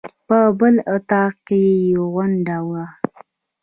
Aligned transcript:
په 0.27 0.39
بل 0.59 0.75
اطاق 0.95 1.33
کې 1.47 1.59
یې 1.87 1.97
غونډه 2.13 2.57
وه. 2.67 2.85